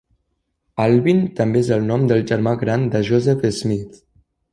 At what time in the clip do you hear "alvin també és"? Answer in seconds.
0.85-1.69